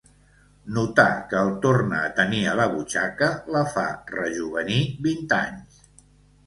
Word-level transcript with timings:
Notar 0.77 1.05
que 1.33 1.41
el 1.41 1.51
torna 1.65 1.99
a 2.07 2.11
tenir 2.21 2.41
a 2.53 2.57
la 2.61 2.67
butxaca 2.73 3.29
la 3.59 3.63
fa 3.77 3.85
rejovenir 4.17 4.83
vint 5.09 5.41
anys. 5.43 5.83